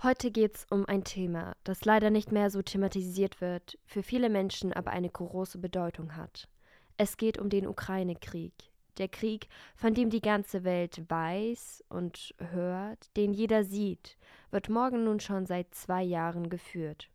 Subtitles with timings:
[0.00, 4.28] Heute geht es um ein Thema, das leider nicht mehr so thematisiert wird, für viele
[4.28, 6.48] Menschen aber eine große Bedeutung hat.
[6.96, 8.52] Es geht um den Ukraine-Krieg.
[8.98, 14.16] Der Krieg, von dem die ganze Welt weiß und hört, den jeder sieht,
[14.52, 17.10] wird morgen nun schon seit zwei Jahren geführt.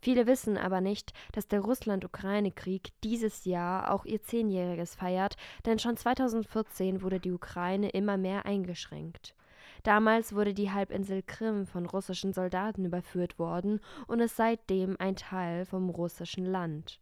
[0.00, 5.96] Viele wissen aber nicht, dass der Russland-Ukraine-Krieg dieses Jahr auch ihr Zehnjähriges feiert, denn schon
[5.96, 9.36] 2014 wurde die Ukraine immer mehr eingeschränkt.
[9.82, 15.64] Damals wurde die Halbinsel Krim von russischen Soldaten überführt worden und ist seitdem ein Teil
[15.64, 17.00] vom russischen Land.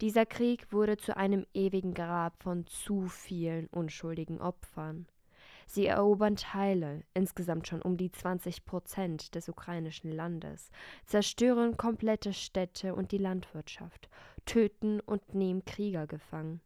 [0.00, 5.06] Dieser Krieg wurde zu einem ewigen Grab von zu vielen unschuldigen Opfern.
[5.66, 10.70] Sie erobern Teile, insgesamt schon um die 20 Prozent des ukrainischen Landes,
[11.06, 14.08] zerstören komplette Städte und die Landwirtschaft,
[14.44, 16.60] töten und nehmen Krieger gefangen.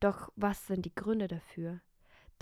[0.00, 1.80] Doch was sind die Gründe dafür?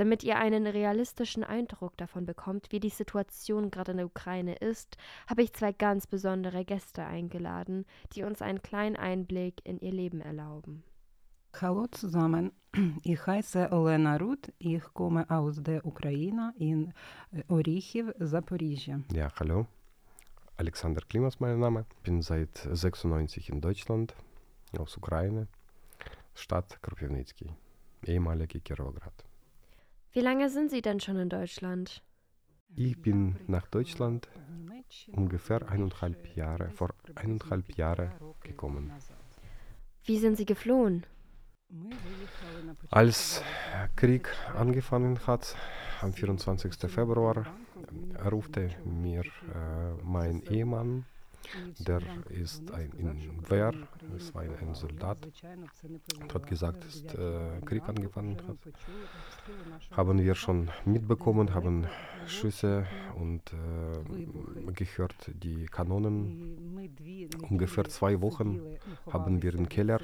[0.01, 4.97] Damit ihr einen realistischen Eindruck davon bekommt, wie die Situation gerade in der Ukraine ist,
[5.27, 10.23] habe ich zwei ganz besondere Gäste eingeladen, die uns einen kleinen Einblick in ihr Leben
[10.23, 10.85] erlauben.
[11.61, 12.51] Hallo zusammen,
[13.02, 16.95] ich heiße Olena Ruth, ich komme aus der Ukraine in
[17.49, 19.02] Orichiv, Zaporizhia.
[19.13, 19.67] Ja, hallo.
[20.57, 21.85] Alexander Klim ist mein Name.
[21.99, 24.15] Ich bin seit 96 in Deutschland,
[24.79, 25.46] aus Ukraine,
[26.35, 27.51] Stadt Kropivnitsky,
[28.07, 29.30] ehemalige Kirovgrad.
[30.13, 32.03] Wie lange sind Sie denn schon in Deutschland?
[32.75, 34.29] Ich bin nach Deutschland
[35.13, 38.11] ungefähr eineinhalb Jahre, vor eineinhalb Jahren
[38.43, 38.93] gekommen.
[40.05, 41.07] Wie sind Sie geflohen?
[42.91, 43.43] Als
[43.95, 45.55] Krieg angefangen hat,
[46.01, 46.91] am 24.
[46.91, 47.47] Februar,
[48.33, 51.05] rufte mir äh, mein Ehemann
[51.79, 53.73] der ist ein in Wehr,
[54.16, 55.19] es war ein, ein Soldat
[56.33, 58.57] hat gesagt, dass äh, Krieg angefangen hat.
[59.91, 61.87] Haben wir schon mitbekommen, haben
[62.27, 66.91] Schüsse und äh, gehört die Kanonen.
[67.49, 68.61] Ungefähr zwei Wochen
[69.11, 70.00] haben wir im Keller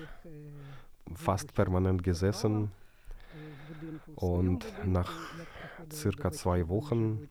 [1.14, 2.70] fast permanent gesessen
[4.16, 5.12] und nach
[5.92, 7.28] circa zwei Wochen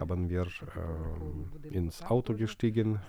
[0.00, 3.00] haben wir äh, ins Auto gestiegen.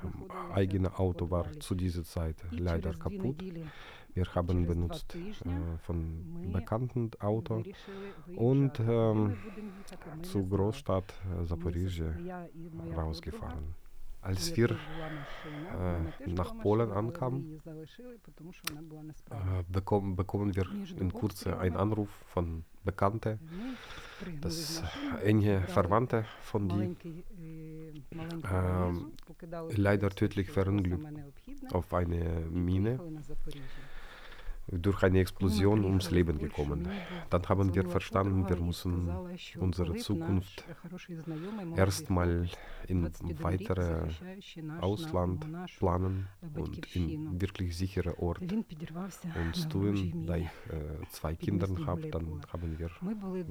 [0.53, 3.43] Eigene Auto war zu dieser Zeit leider kaputt.
[4.13, 7.63] Wir haben benutzt äh, von bekannten Auto
[8.35, 9.13] und äh,
[10.21, 11.13] zur Großstadt
[11.47, 12.15] Zaporizhia
[12.95, 13.84] rausgefahren.
[14.25, 14.77] Als wir äh,
[16.25, 17.61] nach Polen ankamen,
[19.29, 20.65] äh, bekommen, bekommen wir
[20.97, 23.39] in Kurze einen Anruf von Bekannten,
[24.41, 24.81] dass
[25.23, 26.95] enge Verwandte von die
[28.11, 31.05] äh, leider tödlich verunglückt
[31.71, 32.99] auf eine Mine
[34.67, 36.87] durch eine Explosion ums Leben gekommen.
[37.29, 39.09] Dann haben wir verstanden, wir müssen
[39.59, 40.65] unsere Zukunft
[41.75, 42.49] erstmal
[42.87, 43.09] in
[43.41, 44.07] weitere
[44.81, 45.45] Ausland
[45.77, 50.25] planen und in wirklich sichere Ort uns tun.
[50.27, 52.89] Da ich äh, zwei Kinder habe, dann haben wir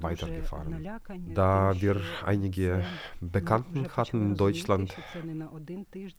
[0.01, 0.87] weitergefahren.
[1.33, 2.83] Da wir einige
[3.21, 4.95] Bekannten hatten in Deutschland,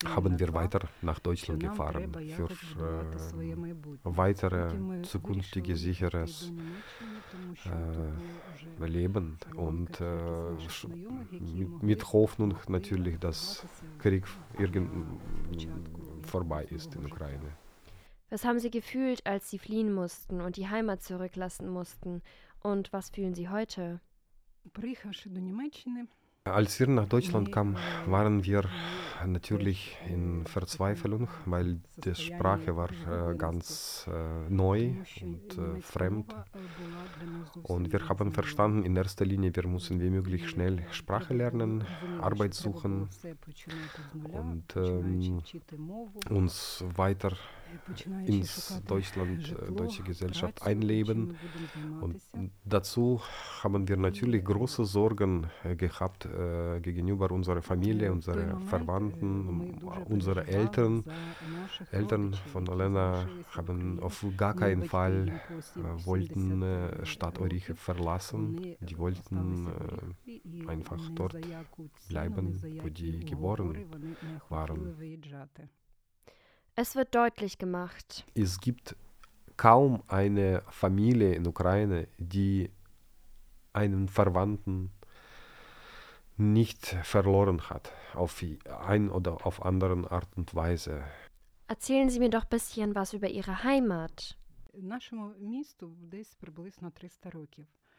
[0.05, 3.07] haben wir weiter nach Deutschland gefahren für äh,
[4.05, 4.69] weitere
[5.03, 6.53] zukünftige sicheres
[8.81, 10.05] äh, Leben und äh,
[11.31, 13.65] mit, mit, Hoffnung natürlich, dass
[13.99, 14.25] Krieg
[14.59, 14.91] irgend
[16.23, 17.57] vorbei ist in der Ukraine.
[18.31, 22.23] Was haben Sie gefühlt, als Sie fliehen mussten und die Heimat zurücklassen mussten?
[22.61, 24.01] Und was fühlen Sie heute?
[26.47, 27.77] Als wir nach Deutschland kamen,
[28.07, 28.65] waren wir
[29.27, 34.93] natürlich in Verzweiflung, weil die Sprache war äh, ganz äh, neu
[35.23, 36.33] und äh, fremd.
[37.63, 41.85] Und wir haben verstanden, in erster Linie, wir müssen wie möglich schnell Sprache lernen,
[42.21, 43.09] Arbeit suchen
[44.31, 45.43] und ähm,
[46.31, 47.33] uns weiter
[48.27, 51.37] ins Deutschland, äh, deutsche Gesellschaft einleben.
[52.01, 52.21] Und
[52.65, 53.21] dazu
[53.63, 61.05] haben wir natürlich große Sorgen äh, gehabt äh, gegenüber unserer Familie, unseren Verwandten, unsere Eltern.
[61.91, 68.77] Eltern von Elena haben auf gar keinen Fall äh, wollten äh, Stadt Oriche verlassen.
[68.81, 69.69] Die wollten
[70.27, 71.37] äh, einfach dort
[72.09, 73.87] bleiben, wo die geboren
[74.49, 74.97] waren.
[76.79, 78.27] Es wird deutlich gemacht.
[78.35, 78.97] Es gibt
[79.57, 82.71] kaum eine Familie in Ukraine, die
[83.73, 84.91] einen Verwandten
[86.37, 88.45] nicht verloren hat, auf
[88.87, 91.03] ein oder auf andere Art und Weise.
[91.67, 94.37] Erzählen Sie mir doch ein bisschen was über Ihre Heimat.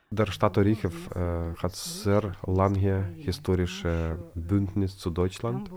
[0.10, 5.72] Der Stadt Orichev äh, hat sehr lange historische Bündnis zu Deutschland.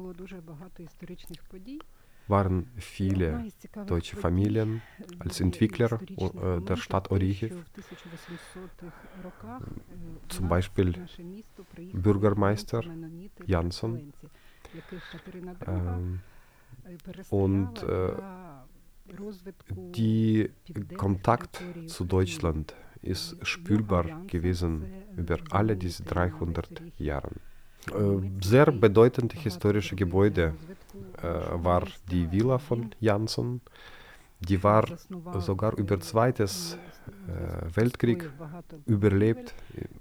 [2.31, 3.45] Waren viele
[3.87, 4.83] deutsche Familien
[5.19, 7.55] als Entwickler äh, der Stadt Orichev.
[10.29, 10.95] Zum Beispiel
[11.93, 12.83] Bürgermeister
[13.47, 14.13] Jansson.
[15.67, 16.21] Ähm,
[17.31, 18.13] und äh,
[19.95, 20.51] die
[20.97, 24.85] Kontakt zu Deutschland ist spürbar gewesen
[25.17, 27.31] über alle diese 300 Jahre.
[27.89, 30.55] Äh, sehr bedeutende historische Gebäude
[31.23, 33.61] äh, war die Villa von Jansson.
[34.41, 34.87] Die war
[35.41, 36.79] sogar über Zweites
[37.29, 38.31] äh, Weltkrieg
[38.87, 39.55] überlebt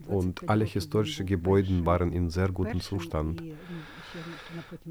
[0.07, 3.43] und alle historischen Gebäude waren in sehr gutem Zustand.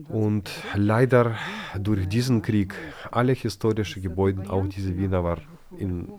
[0.09, 1.37] Und leider
[1.79, 2.75] durch diesen Krieg
[3.11, 5.39] alle historischen Gebäude, auch diese Wiener, war
[5.79, 6.13] in,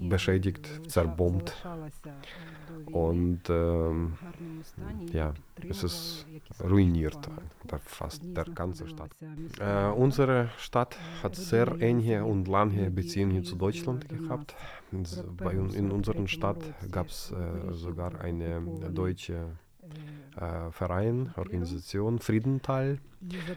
[0.00, 1.54] beschädigt, zerbombt.
[2.92, 4.14] Und ähm,
[5.12, 5.34] ja,
[5.68, 6.26] es ist
[6.62, 7.18] ruiniert,
[7.84, 9.10] fast der ganze Stadt.
[9.60, 14.54] Äh, unsere Stadt hat sehr enge und lange Beziehungen zu Deutschland gehabt.
[15.36, 16.58] Bei, in unserer Stadt
[16.90, 18.60] gab es äh, sogar eine
[18.92, 19.56] deutsche
[20.36, 22.98] äh, Verein, Organisation Friedenthal.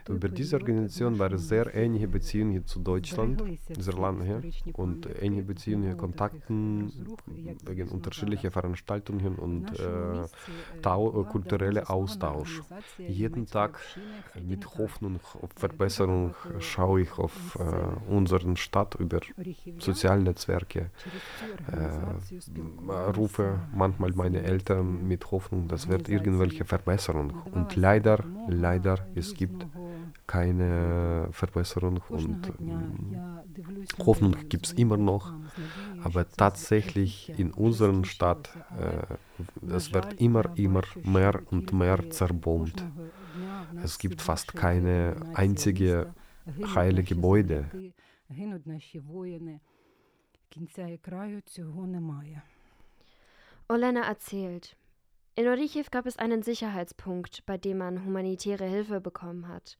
[0.07, 3.43] Über diese Organisation waren sehr enge Beziehungen zu Deutschland,
[3.77, 4.41] sehr lange,
[4.73, 6.91] und enge Beziehungen, Kontakten
[7.65, 10.27] wegen unterschiedlicher Veranstaltungen und äh,
[10.81, 12.61] tau, kultureller Austausch.
[12.97, 13.79] Jeden Tag
[14.41, 19.19] mit Hoffnung auf Verbesserung schaue ich auf äh, unseren Stadt über
[19.79, 20.91] soziale Netzwerke,
[21.71, 27.31] äh, rufe manchmal meine Eltern mit Hoffnung, das wird irgendwelche Verbesserung.
[27.51, 29.48] Und leider, leider, es gibt
[30.27, 35.33] keine Verbesserung und äh, Hoffnung gibt es immer noch.
[36.03, 42.83] Aber tatsächlich in unserer Stadt, äh, es wird immer, immer mehr und mehr zerbombt.
[43.83, 46.13] Es gibt fast keine einzige
[46.75, 47.69] heile Gebäude.
[53.67, 54.75] Olena erzählt,
[55.35, 59.77] in Orichiv gab es einen Sicherheitspunkt, bei dem man humanitäre Hilfe bekommen hat.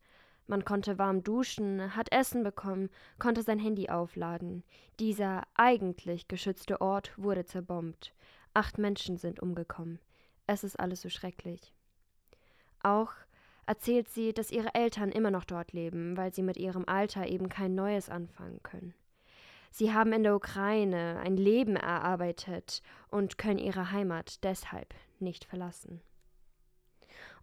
[0.48, 4.63] Man konnte warm duschen, hat Essen bekommen, konnte sein Handy aufladen.
[5.00, 8.16] Dieser eigentlich geschützte Ort wurde zerbombt.
[8.56, 10.00] Acht Menschen sind umgekommen.
[10.48, 11.72] Es ist alles so schrecklich.
[12.81, 13.13] Auch
[13.68, 17.50] erzählt sie, dass ihre Eltern immer noch dort leben, weil sie mit ihrem Alter eben
[17.50, 18.96] kein Neues anfangen können.
[19.69, 26.01] Sie haben in der Ukraine ein Leben erarbeitet und können ihre Heimat deshalb nicht verlassen.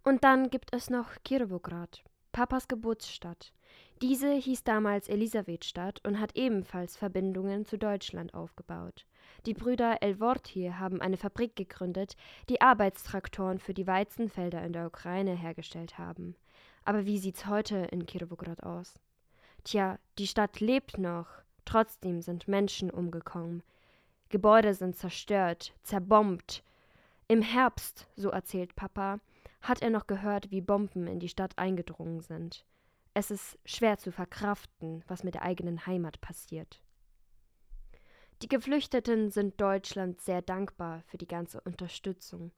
[0.03, 3.51] Und dann gibt es noch Kirovograd, Papas Geburtsstadt.
[4.01, 9.05] Diese hieß damals Elisabethstadt und hat ebenfalls Verbindungen zu Deutschland aufgebaut.
[9.45, 12.15] Die Brüder Elvorti haben eine Fabrik gegründet,
[12.49, 16.35] die Arbeitstraktoren für die Weizenfelder in der Ukraine hergestellt haben.
[16.85, 18.93] Aber wie sieht's heute in Kirovograd aus?
[19.63, 21.27] Tja, die Stadt lebt noch,
[21.65, 23.63] trotzdem sind Menschen umgekommen.
[24.29, 26.63] Gebäude sind zerstört, zerbombt,
[27.27, 29.19] im Herbst, so erzählt Papa,
[29.61, 32.65] hat er noch gehört, wie Bomben in die Stadt eingedrungen sind.
[33.13, 36.81] Es ist schwer zu verkraften, was mit der eigenen Heimat passiert.
[38.43, 42.51] Die Geflüchteten sind Deutschland sehr dankbar für die ganze Unterstützung.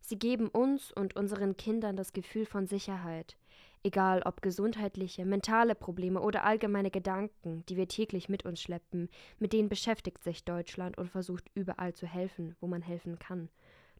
[0.00, 3.36] Sie geben uns und unseren Kindern das Gefühl von Sicherheit,
[3.82, 9.08] egal ob gesundheitliche, mentale Probleme oder allgemeine Gedanken, die wir täglich mit uns schleppen,
[9.38, 13.50] mit denen beschäftigt sich Deutschland und versucht überall zu helfen, wo man helfen kann.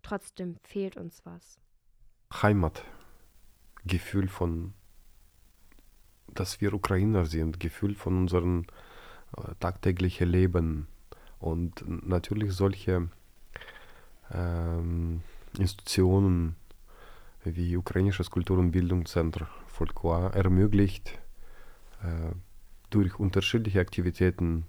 [0.02, 1.58] Trotzdem fehlt uns was.
[2.32, 2.84] Heimat,
[3.84, 4.72] Gefühl von,
[6.28, 8.66] dass wir Ukrainer sind, Gefühl von unserem
[9.36, 10.86] äh, tagtäglichen Leben
[11.38, 13.08] und natürlich solche
[14.32, 15.22] ähm,
[15.58, 16.56] Institutionen
[17.44, 21.18] wie Ukrainisches Kultur- und Bildungszentrum Folklore ermöglicht
[22.02, 22.34] äh,
[22.90, 24.66] durch unterschiedliche Aktivitäten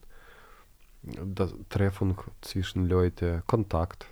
[1.03, 4.07] das Treffen zwischen Leuten, Kontakt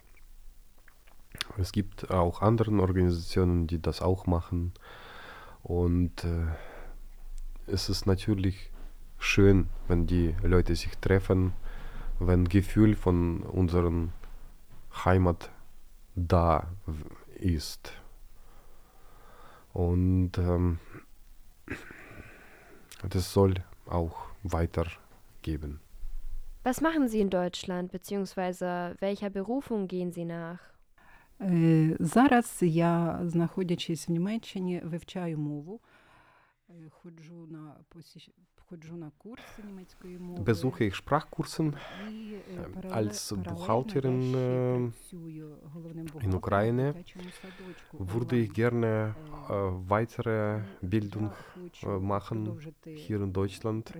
[1.57, 4.74] es gibt auch andere Organisationen, die das auch machen.
[5.63, 6.48] Und äh,
[7.67, 8.71] es ist natürlich
[9.17, 11.53] schön, wenn die Leute sich treffen,
[12.19, 14.09] wenn Gefühl von unserer
[15.05, 15.51] Heimat
[16.15, 16.67] da
[17.36, 17.93] ist.
[19.74, 20.79] Und ähm,
[23.07, 23.55] das soll
[23.86, 25.79] auch weitergeben.
[26.63, 30.59] Was machen Sie in Deutschland, beziehungsweise welcher Berufung gehen Sie nach?
[32.00, 35.79] Зараз я, знаходячись в Німеччині, вивчаю мову.
[36.89, 38.31] Ходжу на посіщ...
[40.46, 41.75] besuche ich Sprachkursen
[42.91, 46.93] als Buchhalterin äh, in Ukraine.
[47.93, 49.15] Würde ich gerne
[49.50, 49.53] äh,
[49.89, 51.31] weitere Bildung
[51.81, 53.91] äh, machen hier in Deutschland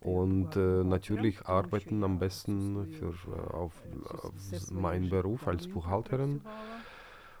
[0.00, 3.74] und äh, natürlich arbeiten am besten für, äh, auf,
[4.10, 6.40] auf meinen Beruf als Buchhalterin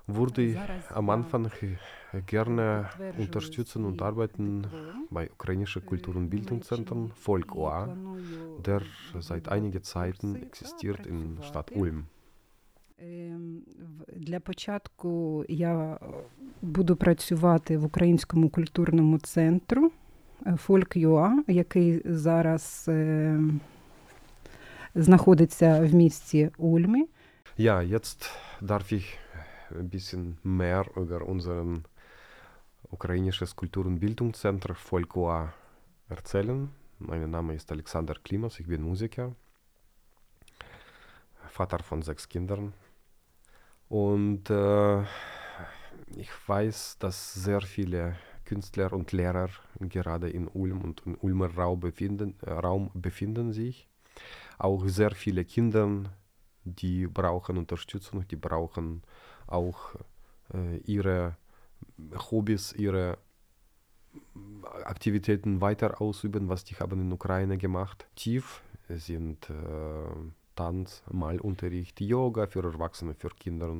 [0.06, 0.58] würde ich
[0.94, 1.50] am Anfang
[2.26, 4.66] gerne unterstützen und arbeiten
[5.10, 7.96] bei ukrainischen Kultur- und Bildungszentren Volk OA,
[8.64, 8.82] der
[9.18, 12.06] seit einiger Zeit existiert in Stadt Ulm.
[14.16, 15.98] Для початку я
[16.62, 19.90] буду працювати в Українському культурному центру
[20.44, 23.40] Folk.ua, який зараз е,
[24.94, 27.06] знаходиться в місті Ульмі.
[27.58, 28.30] Ja, jetzt
[28.62, 29.06] darf ich
[29.70, 31.84] ein bisschen mehr über unseren
[32.90, 35.52] ukrainisches Kultur- und Bildungszentrum Folkoa
[36.08, 36.70] erzählen.
[36.98, 39.34] Mein Name ist Alexander Klimas, ich bin Musiker,
[41.48, 42.72] Vater von sechs Kindern.
[43.88, 45.02] Und äh,
[46.16, 51.80] ich weiß, dass sehr viele Künstler und Lehrer gerade in Ulm und im Ulmer Raum
[51.80, 53.88] befinden, äh, Raum befinden sich.
[54.58, 56.04] Auch sehr viele Kinder,
[56.66, 59.02] die brauchen Unterstützung, die brauchen
[59.46, 59.94] auch
[60.52, 61.36] äh, ihre
[62.30, 63.18] Hobbys, ihre
[64.84, 68.06] Aktivitäten weiter ausüben, was die haben in Ukraine gemacht.
[68.16, 69.54] Tief sind äh,
[70.54, 73.72] Tanz, Malunterricht, Yoga für Erwachsene, für Kinder,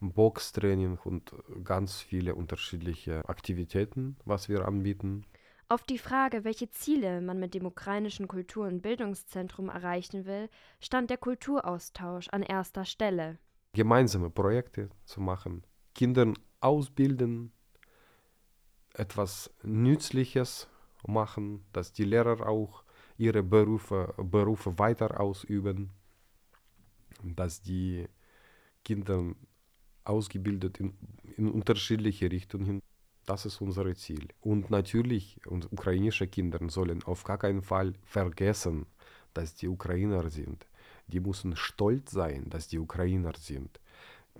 [0.00, 1.32] Boxtraining und
[1.64, 5.24] ganz viele unterschiedliche Aktivitäten, was wir anbieten.
[5.70, 10.48] Auf die Frage, welche Ziele man mit dem ukrainischen Kultur- und Bildungszentrum erreichen will,
[10.80, 13.38] stand der Kulturaustausch an erster Stelle.
[13.74, 15.62] Gemeinsame Projekte zu machen,
[15.94, 17.52] Kindern ausbilden,
[18.94, 20.68] etwas Nützliches
[21.06, 22.82] machen, dass die Lehrer auch
[23.18, 25.90] ihre Berufe, Berufe weiter ausüben,
[27.22, 28.08] dass die
[28.86, 29.34] Kinder
[30.04, 30.96] ausgebildet in,
[31.36, 32.80] in unterschiedliche Richtungen.
[33.28, 34.26] Das ist unser Ziel.
[34.40, 38.86] Und natürlich, unsere ukrainische Kinder sollen auf gar keinen Fall vergessen,
[39.34, 40.66] dass die Ukrainer sind.
[41.08, 43.80] Die müssen stolz sein, dass die Ukrainer sind.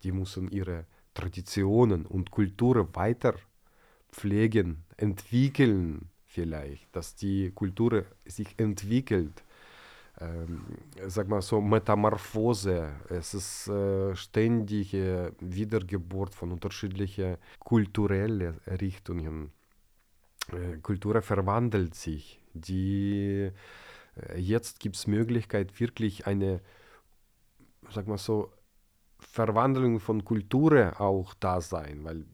[0.02, 3.34] Die müssen ihre Traditionen und Kultur weiter
[4.10, 9.44] pflegen, entwickeln vielleicht, dass die Kultur sich entwickelt.
[11.06, 12.88] Sag mal so, Metamorphose.
[13.08, 19.52] Es ist äh, ständige Wiedergeburt von unterschiedlichen kulturellen Richtungen.
[20.52, 22.42] Äh, Kultur verwandelt sich.
[22.54, 23.50] Die,
[24.36, 26.60] jetzt gibt es Möglichkeit, wirklich eine,
[27.90, 28.52] sag mal so,
[29.20, 32.24] Verwandlung von Kultur auch da sein, weil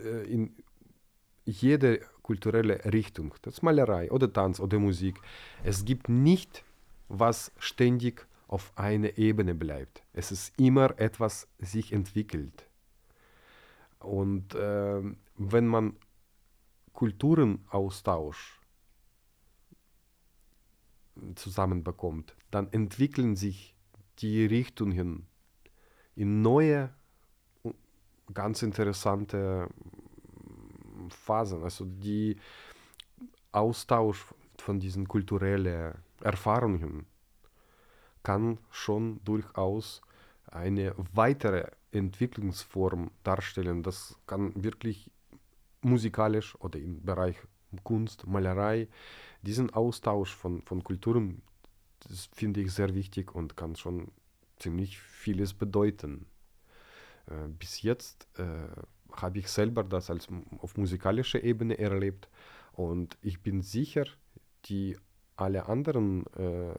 [0.00, 0.54] äh, in
[1.44, 5.20] jede kulturelle Richtung, das Malerei oder Tanz oder Musik,
[5.62, 6.64] es gibt nicht,
[7.08, 10.02] was ständig auf einer Ebene bleibt.
[10.12, 12.68] Es ist immer etwas sich entwickelt.
[14.00, 15.02] Und äh,
[15.36, 15.96] wenn man
[16.94, 18.60] Kulturenaustausch
[21.36, 23.76] zusammenbekommt, dann entwickeln sich
[24.18, 25.28] die Richtungen
[26.16, 26.90] in neue,
[28.34, 29.68] ganz interessante
[31.10, 31.62] Phasen.
[31.62, 32.36] Also die
[33.52, 34.24] Austausch
[34.58, 37.06] von diesen kulturellen Erfahrungen
[38.22, 40.02] kann schon durchaus
[40.46, 43.82] eine weitere Entwicklungsform darstellen.
[43.82, 45.10] Das kann wirklich
[45.82, 47.36] musikalisch oder im Bereich
[47.82, 48.88] Kunst, Malerei,
[49.42, 51.42] diesen Austausch von, von Kulturen,
[52.00, 54.10] das finde ich sehr wichtig und kann schon
[54.56, 56.26] ziemlich vieles bedeuten.
[57.26, 58.68] Äh, bis jetzt äh,
[59.16, 62.28] habe ich selber das als auf musikalischer Ebene erlebt.
[62.72, 64.06] Und ich bin sicher,
[64.66, 64.96] die
[65.36, 66.74] alle anderen äh,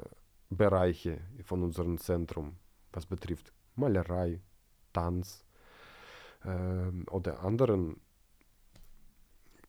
[0.49, 2.57] Bereiche von unserem Zentrum,
[2.93, 4.39] was betrifft Malerei,
[4.93, 5.45] Tanz
[6.43, 7.99] äh, oder anderen,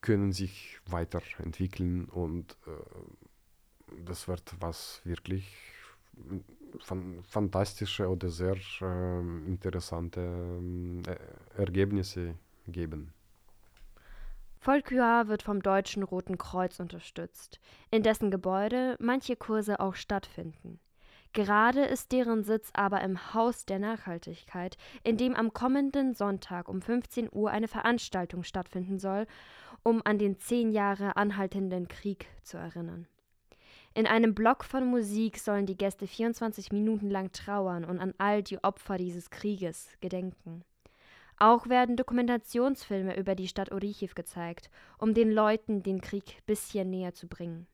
[0.00, 5.44] können sich weiterentwickeln und äh, das wird was wirklich
[6.80, 10.20] fan fantastische oder sehr äh, interessante
[11.06, 12.34] äh, Ergebnisse
[12.72, 13.12] geben.
[14.60, 17.60] Folkua wird vom Deutschen Roten Kreuz unterstützt,
[17.90, 20.80] in dessen Gebäude manche Kurse auch stattfinden.
[21.32, 26.82] Gerade ist deren Sitz aber im Haus der Nachhaltigkeit, in dem am kommenden Sonntag um
[26.82, 29.26] 15 Uhr eine Veranstaltung stattfinden soll,
[29.82, 33.06] um an den zehn Jahre anhaltenden Krieg zu erinnern.
[33.94, 38.42] In einem Block von Musik sollen die Gäste 24 Minuten lang trauern und an all
[38.42, 40.64] die Opfer dieses Krieges gedenken.
[41.40, 47.14] Auch werden Dokumentationsfilme über die Stadt Orichiv gezeigt, um den Leuten den Krieg bisschen näher
[47.14, 47.68] zu bringen.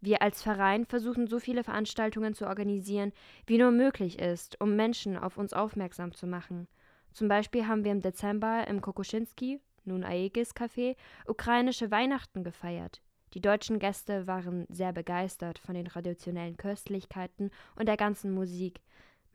[0.00, 3.12] Wir als Verein versuchen so viele Veranstaltungen zu organisieren,
[3.46, 6.68] wie nur möglich ist, um Menschen auf uns aufmerksam zu machen.
[7.12, 13.00] Zum Beispiel haben wir im Dezember im Kokoschinski, nun Aegis Café, ukrainische Weihnachten gefeiert.
[13.34, 18.80] Die deutschen Gäste waren sehr begeistert von den traditionellen Köstlichkeiten und der ganzen Musik.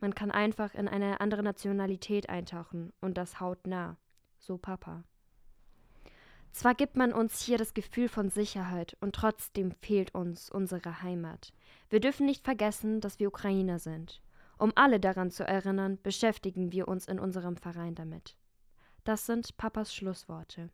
[0.02, 3.96] Man kann einfach in eine andere Nationalität eintauchen und das hautnah.
[4.36, 5.04] So Papa.
[6.50, 11.52] Zwar gibt man uns hier das Gefühl von Sicherheit und trotzdem fehlt uns unsere Heimat.
[11.88, 14.20] Wir dürfen nicht vergessen, dass wir Ukrainer sind.
[14.58, 18.36] Um alle daran zu erinnern, beschäftigen wir uns in unserem Verein damit.
[19.04, 20.70] Das sind Papas Schlussworte.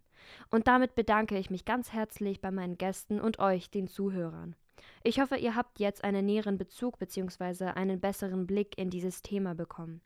[0.50, 4.56] Und damit bedanke ich mich ganz herzlich bei meinen Gästen und euch, den Zuhörern.
[5.02, 7.66] Ich hoffe, ihr habt jetzt einen näheren Bezug bzw.
[7.66, 10.00] einen besseren Blick in dieses Thema bekommen.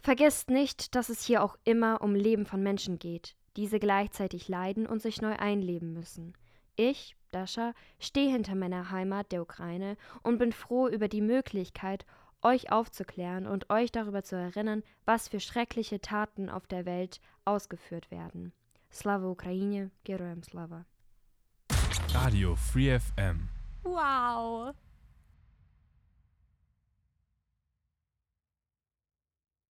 [0.00, 4.86] Vergesst nicht, dass es hier auch immer um Leben von Menschen geht diese gleichzeitig leiden
[4.86, 6.34] und sich neu einleben müssen.
[6.76, 12.04] Ich, Dasha, stehe hinter meiner Heimat, der Ukraine, und bin froh über die Möglichkeit,
[12.42, 18.10] euch aufzuklären und euch darüber zu erinnern, was für schreckliche Taten auf der Welt ausgeführt
[18.10, 18.52] werden.
[18.92, 20.84] Slava Ukraine, Gerojem Slava.
[22.12, 23.53] Radio Free FM.
[23.84, 24.74] 哇哦